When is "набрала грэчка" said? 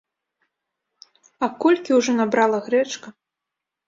2.21-3.07